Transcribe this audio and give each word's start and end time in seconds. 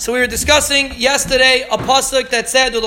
So 0.00 0.14
we 0.14 0.20
were 0.20 0.26
discussing 0.26 0.94
yesterday 0.94 1.66
a 1.70 1.76
pasuk 1.76 2.30
that 2.30 2.48
said 2.48 2.72
that 2.72 2.80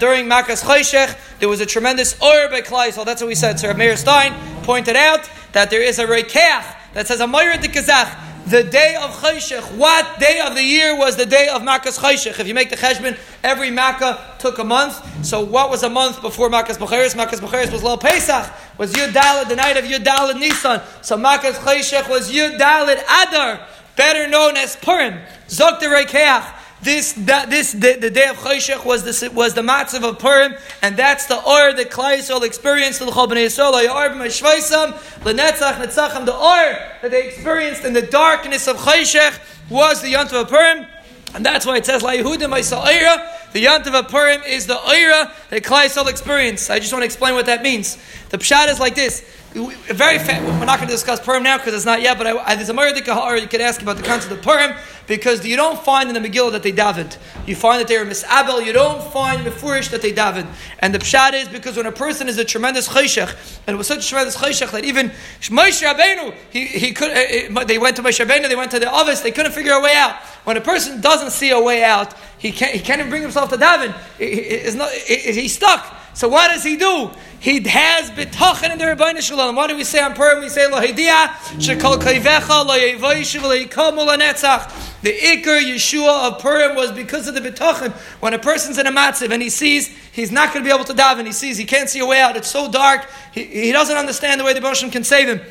during 0.00 0.26
Makas 0.26 0.64
Chayshech 0.64 1.16
there 1.38 1.48
was 1.48 1.60
a 1.60 1.66
tremendous 1.66 2.20
or 2.20 2.48
by. 2.48 2.90
That's 2.90 3.20
what 3.22 3.28
we 3.28 3.36
said. 3.36 3.60
Sir 3.60 3.72
Meir 3.74 3.96
Stein 3.96 4.34
pointed 4.64 4.96
out 4.96 5.30
that 5.52 5.70
there 5.70 5.80
is 5.80 6.00
a 6.00 6.06
Rokeach 6.06 6.74
that 6.92 7.06
says 7.06 7.20
a 7.20 7.26
de. 7.28 8.24
The 8.48 8.64
day 8.64 8.96
of 9.00 9.10
Chayshech. 9.22 9.76
What 9.76 10.18
day 10.18 10.40
of 10.44 10.56
the 10.56 10.64
year 10.64 10.98
was 10.98 11.14
the 11.14 11.26
day 11.26 11.48
of 11.48 11.62
Makas 11.62 12.00
Chayshech? 12.00 12.40
If 12.40 12.48
you 12.48 12.54
make 12.54 12.70
the 12.70 12.76
cheshbon, 12.76 13.16
every 13.44 13.70
Makkah 13.70 14.18
took 14.40 14.58
a 14.58 14.64
month. 14.64 15.24
So 15.24 15.44
what 15.44 15.70
was 15.70 15.84
a 15.84 15.90
month 15.90 16.20
before 16.20 16.48
Makas 16.48 16.78
Becheres? 16.78 17.14
Makas 17.14 17.38
Becheres 17.38 17.70
was 17.70 17.84
Lo 17.84 17.96
Pesach. 17.96 18.50
Was 18.76 18.92
Yud 18.92 19.12
Dalet, 19.12 19.48
the 19.48 19.54
night 19.54 19.76
of 19.76 19.84
Yud 19.84 20.02
Dalet 20.02 20.40
Nisan. 20.40 20.80
So 21.02 21.16
Makas 21.16 21.54
Chayshech 21.58 22.08
was 22.08 22.32
Yud 22.32 22.58
Dalet 22.58 23.00
Adar 23.04 23.60
better 23.98 24.26
known 24.26 24.56
as 24.56 24.76
Purim. 24.76 25.20
Zok 25.48 25.80
Rokeach. 25.80 26.54
This, 26.80 27.12
that, 27.12 27.50
this, 27.50 27.72
the, 27.72 27.94
the, 28.00 28.08
day 28.08 28.28
of 28.28 28.36
Choshech 28.36 28.84
was 28.84 29.02
the, 29.02 29.30
was 29.32 29.52
the 29.54 29.62
matzav 29.62 30.04
of 30.08 30.20
Purim, 30.20 30.54
and 30.80 30.96
that's 30.96 31.26
the 31.26 31.36
or 31.36 31.72
that 31.72 31.90
Klal 31.90 32.18
Yisrael 32.18 32.44
experienced, 32.44 33.00
the 33.00 33.06
the 33.06 33.12
or 36.36 36.78
that 37.02 37.10
they 37.10 37.26
experienced 37.26 37.84
in 37.84 37.94
the 37.94 38.02
darkness 38.02 38.68
of 38.68 38.76
Choshech 38.76 39.40
was 39.68 40.02
the 40.02 40.12
Yontav 40.12 40.42
of 40.42 40.48
Purim, 40.48 40.86
and 41.34 41.44
that's 41.44 41.66
why 41.66 41.78
it 41.78 41.84
says, 41.84 42.00
La 42.00 42.12
Yehudim 42.12 42.56
the 43.52 43.64
Yontav 43.64 43.98
of 43.98 44.08
Purim 44.08 44.42
is 44.42 44.66
the 44.66 44.74
Oira 44.74 45.32
that 45.50 45.62
Klal 45.62 45.86
Yisrael 45.86 46.08
experienced. 46.08 46.70
I 46.70 46.78
just 46.78 46.92
want 46.92 47.02
to 47.02 47.06
explain 47.06 47.34
what 47.34 47.46
that 47.46 47.62
means. 47.62 47.96
The 48.30 48.38
Pshat 48.38 48.68
is 48.68 48.78
like 48.78 48.94
this 48.94 49.24
very 49.54 50.18
fa- 50.18 50.40
we're 50.42 50.66
not 50.66 50.76
going 50.78 50.88
to 50.88 50.94
discuss 50.94 51.20
Purim 51.20 51.42
now 51.42 51.56
because 51.56 51.72
it's 51.72 51.86
not 51.86 52.02
yet, 52.02 52.18
but 52.18 52.26
I, 52.26 52.36
I, 52.38 52.54
there's 52.54 52.68
a 52.68 52.74
Moedik 52.74 53.40
you 53.40 53.48
could 53.48 53.60
ask 53.60 53.80
about 53.80 53.96
the 53.96 54.02
concept 54.02 54.32
of 54.32 54.42
Purim 54.42 54.76
because 55.06 55.44
you 55.46 55.56
don't 55.56 55.80
find 55.80 56.14
in 56.14 56.22
the 56.22 56.28
Megillah 56.28 56.52
that 56.52 56.62
they 56.62 56.72
davened. 56.72 57.16
You 57.46 57.56
find 57.56 57.80
that 57.80 57.88
they 57.88 57.96
were 57.98 58.04
misabel. 58.04 58.64
You 58.64 58.74
don't 58.74 59.02
find 59.10 59.44
mefurish 59.46 59.90
that 59.90 60.02
they 60.02 60.12
davened. 60.12 60.48
And 60.80 60.94
the 60.94 60.98
pshat 60.98 61.32
is 61.32 61.48
because 61.48 61.78
when 61.78 61.86
a 61.86 61.92
person 61.92 62.28
is 62.28 62.36
a 62.36 62.44
tremendous 62.44 62.88
chayshech, 62.88 63.34
and 63.66 63.74
it 63.74 63.78
was 63.78 63.86
such 63.86 64.04
a 64.04 64.08
tremendous 64.08 64.36
chayshech 64.36 64.70
that 64.72 64.84
even 64.84 65.10
Moshe 65.40 65.82
Rabbeinu, 65.82 66.34
he, 66.50 66.66
he 66.66 66.92
could, 66.92 67.10
uh, 67.10 67.64
they 67.64 67.78
went 67.78 67.96
to 67.96 68.02
Moshe 68.02 68.24
Rabbeinu, 68.24 68.48
they 68.48 68.56
went 68.56 68.70
to 68.72 68.78
the 68.78 68.90
office, 68.90 69.22
they 69.22 69.32
couldn't 69.32 69.52
figure 69.52 69.72
a 69.72 69.80
way 69.80 69.94
out. 69.96 70.16
When 70.48 70.56
a 70.56 70.62
person 70.62 71.02
doesn't 71.02 71.32
see 71.32 71.50
a 71.50 71.60
way 71.60 71.84
out, 71.84 72.14
he 72.38 72.52
can't, 72.52 72.74
he 72.74 72.80
can't 72.80 73.00
even 73.00 73.10
bring 73.10 73.20
himself 73.20 73.50
to 73.50 73.58
daven. 73.58 73.94
He, 74.16 74.78
not, 74.78 74.90
he's 74.90 75.54
stuck. 75.54 75.94
So 76.14 76.26
what 76.26 76.50
does 76.50 76.64
he 76.64 76.78
do? 76.78 77.10
He 77.38 77.60
has 77.68 78.10
bitachon 78.12 78.72
in 78.72 78.78
the 78.78 78.86
Rebbeinu 78.86 79.20
Shalom. 79.20 79.56
What 79.56 79.66
do 79.66 79.76
we 79.76 79.84
say 79.84 80.00
on 80.00 80.14
Purim? 80.14 80.40
We 80.40 80.48
say 80.48 80.66
lo 80.66 80.80
hidia 80.80 81.28
shekol 81.58 81.98
kaivecha 81.98 82.64
lo 82.64 82.78
yevoishu 82.78 83.42
lo 83.42 83.50
yikomu 83.50 84.08
netzach. 84.16 85.02
The 85.02 85.12
ikr 85.12 85.60
Yeshua 85.60 86.32
of 86.32 86.40
Purim 86.40 86.74
was 86.74 86.92
because 86.92 87.28
of 87.28 87.34
the 87.34 87.42
bitachon. 87.42 87.92
When 88.22 88.32
a 88.32 88.38
person's 88.38 88.78
in 88.78 88.86
a 88.86 88.90
matziv 88.90 89.30
and 89.30 89.42
he 89.42 89.50
sees 89.50 89.88
he's 90.12 90.32
not 90.32 90.54
going 90.54 90.64
to 90.64 90.66
be 90.66 90.74
able 90.74 90.86
to 90.86 90.94
daven, 90.94 91.26
he 91.26 91.32
sees 91.32 91.58
he 91.58 91.66
can't 91.66 91.90
see 91.90 91.98
a 91.98 92.06
way 92.06 92.22
out. 92.22 92.38
It's 92.38 92.48
so 92.48 92.72
dark. 92.72 93.06
He, 93.34 93.44
he 93.44 93.72
doesn't 93.72 93.98
understand 93.98 94.40
the 94.40 94.44
way 94.44 94.54
the 94.54 94.60
Boshim 94.60 94.90
can 94.90 95.04
save 95.04 95.28
him. 95.28 95.42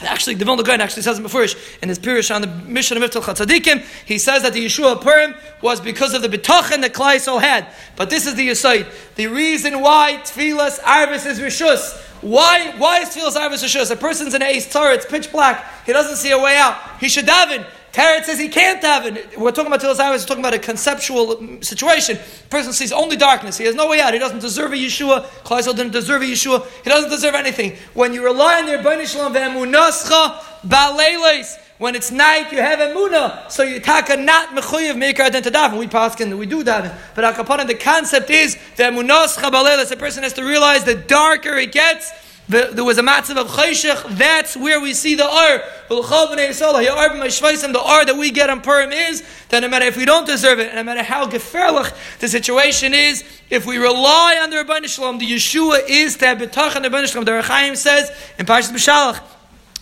Actually, 0.00 0.34
the 0.34 0.44
Vilna 0.44 0.62
Gaon 0.64 0.80
actually 0.80 1.02
says 1.02 1.18
in 1.18 1.22
before 1.22 1.46
in 1.80 1.88
his 1.88 1.98
Pirish 1.98 2.34
on 2.34 2.40
the 2.40 2.48
mission 2.48 3.00
of 3.00 3.02
Miftal 3.02 3.22
Chatzadikim, 3.22 3.80
he 4.04 4.18
says 4.18 4.42
that 4.42 4.52
the 4.52 4.64
Yeshua 4.64 5.00
Purim 5.00 5.34
was 5.62 5.80
because 5.80 6.14
of 6.14 6.22
the 6.22 6.28
bitachon 6.28 6.80
that 6.80 6.92
Klal 6.92 7.40
had. 7.40 7.68
But 7.94 8.10
this 8.10 8.26
is 8.26 8.34
the 8.34 8.48
Yesod. 8.48 8.86
The 9.14 9.28
reason 9.28 9.80
why 9.80 10.20
Tfilas 10.24 10.80
Arvis 10.80 11.26
is 11.26 11.38
Rishus. 11.38 12.00
Why, 12.22 12.72
why 12.78 13.00
is 13.00 13.10
Tfilas 13.10 13.36
Arvis 13.36 13.62
Rishus? 13.62 13.90
A 13.90 13.96
person's 13.96 14.34
in 14.34 14.42
Ace 14.42 14.74
it's 14.74 15.06
pitch 15.06 15.30
black, 15.30 15.64
he 15.86 15.92
doesn't 15.92 16.16
see 16.16 16.32
a 16.32 16.38
way 16.38 16.56
out. 16.56 16.76
He 16.98 17.08
should 17.08 17.26
daven. 17.26 17.64
Teretz 17.94 18.24
says 18.24 18.40
he 18.40 18.48
can't 18.48 18.82
have 18.82 19.06
it. 19.06 19.38
We're 19.38 19.52
talking 19.52 19.72
about 19.72 19.80
Tilas 19.80 20.00
Arvis, 20.00 20.22
we're 20.22 20.26
talking 20.26 20.42
about 20.42 20.52
a 20.52 20.58
conceptual 20.58 21.62
situation. 21.62 22.16
The 22.16 22.48
person 22.50 22.72
sees 22.72 22.90
only 22.90 23.16
darkness. 23.16 23.56
He 23.56 23.66
has 23.66 23.76
no 23.76 23.88
way 23.88 24.00
out. 24.00 24.12
He 24.12 24.18
doesn't 24.18 24.40
deserve 24.40 24.72
a 24.72 24.74
Yeshua. 24.74 25.22
Klaisel 25.44 25.76
didn't 25.76 25.92
deserve 25.92 26.22
a 26.22 26.24
Yeshua. 26.24 26.66
He 26.82 26.90
doesn't 26.90 27.08
deserve 27.08 27.36
anything. 27.36 27.76
When 27.94 28.12
you 28.12 28.24
rely 28.24 28.58
on 28.58 28.66
the 28.66 28.72
Rebbeinu 28.72 29.06
Shalom 29.06 29.32
ba'leiles, 29.32 31.60
when 31.78 31.94
it's 31.94 32.10
night, 32.10 32.50
you 32.50 32.58
have 32.58 32.80
emuna, 32.80 33.48
so 33.48 33.62
you 33.62 33.78
taka 33.78 34.16
not 34.16 34.48
mechuyev 34.50 35.42
to 35.42 35.50
daven. 35.50 35.78
We 35.78 35.86
paskin, 35.86 36.36
we 36.36 36.46
do 36.46 36.64
daven, 36.64 36.92
but 37.14 37.32
akapanan 37.32 37.68
the 37.68 37.74
concept 37.74 38.28
is 38.28 38.56
the 38.76 38.84
emunas 38.84 39.36
chabalelas. 39.36 39.92
A 39.92 39.96
person 39.96 40.24
has 40.24 40.32
to 40.32 40.44
realize 40.44 40.82
the 40.82 40.96
darker 40.96 41.56
it 41.56 41.70
gets, 41.70 42.10
there 42.48 42.84
was 42.84 42.98
a 42.98 43.02
matzav 43.02 43.36
of 43.36 43.48
chayshich. 43.48 44.18
That's 44.18 44.56
where 44.56 44.80
we 44.80 44.92
see 44.94 45.14
the 45.14 45.24
ar. 45.24 45.62
The 45.88 45.96
ar 47.84 48.04
that 48.04 48.16
we 48.18 48.30
get 48.30 48.50
on 48.50 48.60
Purim 48.60 48.92
is 48.92 49.22
that 49.48 49.60
no 49.60 49.68
matter 49.68 49.86
if 49.86 49.96
we 49.96 50.04
don't 50.04 50.26
deserve 50.26 50.58
it, 50.58 50.68
and 50.68 50.76
no 50.76 50.82
matter 50.82 51.02
how 51.02 51.26
geferlich 51.26 51.92
the 52.18 52.28
situation 52.28 52.92
is, 52.92 53.24
if 53.50 53.64
we 53.66 53.78
rely 53.78 54.38
on 54.42 54.50
the 54.50 54.56
Rabbi 54.56 54.86
Shalom, 54.86 55.18
the 55.18 55.26
Yeshua 55.26 55.80
is 55.88 56.16
to 56.18 56.26
have 56.26 56.38
betach 56.38 56.76
on 56.76 56.82
the 56.82 56.90
Rabbi 56.90 57.06
Shalom. 57.06 57.24
The 57.24 57.32
Rechaim 57.32 57.76
says 57.76 58.10
in 58.38 58.46
Parshas 58.46 58.72
B'Shalach 58.72 59.20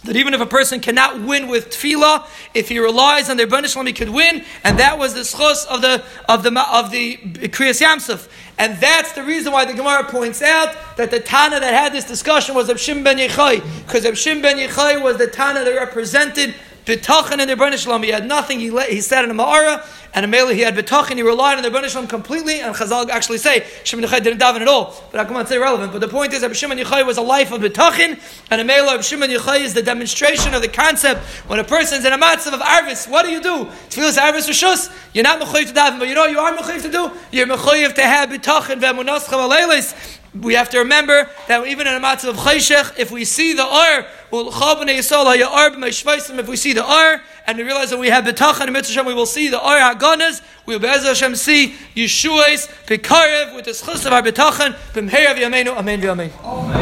that 0.04 0.16
even 0.16 0.34
if 0.34 0.40
a 0.40 0.46
person 0.46 0.80
cannot 0.80 1.20
win 1.22 1.48
with 1.48 1.70
tefillah, 1.70 2.26
if 2.54 2.68
he 2.68 2.78
relies 2.78 3.30
on 3.30 3.36
the 3.36 3.46
Rebbeinu 3.46 3.72
Shalom, 3.72 3.86
he 3.86 3.92
could 3.92 4.10
win, 4.10 4.44
and 4.64 4.78
that 4.78 4.98
was 4.98 5.14
the 5.14 5.20
schos 5.20 5.66
of 5.66 5.80
the 5.80 6.02
of 6.28 6.42
the 6.42 6.50
of 6.72 6.90
the 6.90 7.16
Kriyas 7.16 7.80
Yamsuf. 7.80 8.28
And 8.58 8.76
that's 8.78 9.12
the 9.12 9.22
reason 9.22 9.52
why 9.52 9.64
the 9.64 9.74
Gemara 9.74 10.04
points 10.04 10.42
out 10.42 10.74
that 10.96 11.10
the 11.10 11.20
Tana 11.20 11.60
that 11.60 11.72
had 11.72 11.92
this 11.92 12.04
discussion 12.04 12.54
was 12.54 12.68
Abshim 12.68 13.04
ben 13.04 13.18
Yechai, 13.18 13.62
because 13.86 14.04
Abshim 14.04 14.42
ben 14.42 14.58
Yechai 14.58 15.02
was 15.02 15.18
the 15.18 15.26
Tana 15.28 15.64
that 15.64 15.74
represented 15.74 16.54
Bitachan 16.84 17.40
in 17.40 17.48
the 17.48 17.54
Rebbeinu 17.54 17.78
Shalom. 17.78 18.02
He 18.02 18.10
had 18.10 18.26
nothing. 18.26 18.58
He, 18.58 18.70
he 18.86 19.00
said 19.00 19.24
in 19.24 19.30
a 19.30 19.34
Ma'ara, 19.34 19.86
and 20.14 20.26
Ameli, 20.26 20.54
he 20.54 20.60
had 20.60 20.74
B'tachin, 20.74 21.14
he 21.14 21.22
relied 21.22 21.56
on 21.56 21.62
the 21.62 21.70
Rebbeinu 21.70 21.88
Shalom 21.88 22.08
completely, 22.08 22.60
and 22.60 22.74
Chazal 22.74 23.08
actually 23.08 23.38
say, 23.38 23.66
Shimon 23.84 24.08
Yechai 24.08 24.22
didn't 24.22 24.40
daven 24.40 24.60
at 24.60 24.68
all. 24.68 24.94
But 25.10 25.20
I 25.20 25.24
can't 25.24 25.48
say 25.48 25.58
relevant. 25.58 25.92
But 25.92 26.00
the 26.00 26.08
point 26.08 26.32
is, 26.32 26.40
that 26.40 26.54
Shimon 26.56 26.78
Yechai 26.78 27.06
was 27.06 27.18
a 27.18 27.22
life 27.22 27.52
of 27.52 27.60
B'tachin, 27.60 28.18
and 28.50 28.68
Ameli, 28.68 29.02
Shimon 29.02 29.30
Yechai 29.30 29.60
is 29.60 29.74
the 29.74 29.82
demonstration 29.82 30.54
of 30.54 30.62
the 30.62 30.68
concept 30.68 31.20
when 31.46 31.60
a 31.60 31.64
person's 31.64 32.04
in 32.04 32.12
a 32.12 32.18
matzav 32.18 32.52
of 32.52 32.60
Arvis, 32.60 33.08
what 33.08 33.24
do 33.24 33.30
you 33.30 33.40
do? 33.40 33.64
Tefillas 33.88 34.18
Arvis 34.18 34.48
Rishus, 34.48 34.92
you're 35.14 35.24
not 35.24 35.40
Mechayiv 35.40 35.68
to 35.68 35.74
daven, 35.74 35.98
but 35.98 36.08
you 36.08 36.14
know 36.14 36.26
you 36.26 36.38
are 36.38 36.52
Mechayiv 36.56 36.82
to 36.82 36.90
do? 36.90 37.10
You're 37.30 37.46
Mechayiv 37.46 37.94
to 37.94 38.02
have 38.02 38.28
B'tachin, 38.28 38.80
Ve'emunas 38.80 39.24
Chavalelis, 39.26 40.18
we 40.34 40.54
have 40.54 40.70
to 40.70 40.78
remember 40.78 41.28
that 41.48 41.66
even 41.66 41.86
in 41.86 41.94
a 41.94 42.00
matzah 42.00 42.30
of 42.30 42.36
chayshech, 42.36 42.98
if 42.98 43.10
we 43.10 43.24
see 43.24 43.52
the 43.52 43.64
ar, 43.64 44.06
if 44.32 46.48
we 46.48 46.56
see 46.56 46.72
the 46.72 46.84
ar, 46.84 47.20
and 47.46 47.58
we 47.58 47.64
realize 47.64 47.90
that 47.90 47.98
we 47.98 48.08
have 48.08 48.24
betachan 48.24 48.62
and 48.62 48.72
mitzvah, 48.72 49.02
we 49.02 49.14
will 49.14 49.26
see 49.26 49.48
the 49.48 49.60
ar 49.60 49.94
haganas. 49.94 50.40
We 50.64 50.74
will 50.74 50.80
be'ez 50.80 51.04
Hashem 51.04 51.36
see 51.36 51.74
Yeshua's 51.94 52.68
bekarev 52.86 53.54
with 53.54 53.66
the 53.66 53.72
schus 53.72 54.06
of 54.06 54.12
our 54.12 54.22
betachan. 54.22 54.74
B'mheirav 54.94 55.36
yameinu 55.36 55.76
amen 55.76 56.00
v'amen. 56.00 56.81